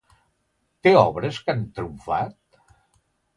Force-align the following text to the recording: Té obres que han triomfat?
Té 0.87 0.93
obres 1.01 1.37
que 1.49 1.55
han 1.55 1.61
triomfat? 1.77 2.59